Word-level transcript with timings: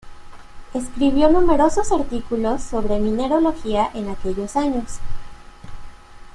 Escribió 0.73 1.29
numerosos 1.29 1.91
artículos 1.91 2.63
sobre 2.63 2.97
mineralogía 2.97 3.91
en 3.93 4.09
aquellos 4.09 4.55
años. 4.55 4.97